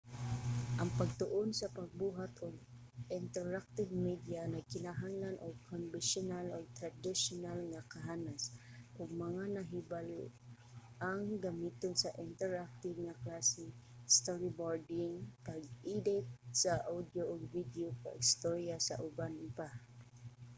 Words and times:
ang 0.81 0.89
pagtuon 0.99 1.49
sa 1.59 1.73
pagbuhat 1.77 2.33
ug 2.47 2.55
interactive 3.19 3.91
media 4.07 4.41
nagkinahanglan 4.55 5.35
og 5.45 5.63
konbensiyonal 5.71 6.45
ug 6.57 6.65
tradisyonal 6.79 7.59
nga 7.71 7.81
kahanas 7.93 8.43
ug 8.99 9.09
mga 9.25 9.43
nahibal-ang 9.55 11.25
gamiton 11.45 11.93
sa 11.97 12.15
interactive 12.25 12.97
nga 13.05 13.19
klase 13.23 13.65
storyboarding 14.17 15.13
pag-edit 15.47 16.25
sa 16.61 16.71
audio 16.93 17.23
ug 17.33 17.41
video 17.57 17.87
pag-storya 18.05 18.75
ug 19.03 19.03
uban 19.07 19.33
pa 19.57 19.67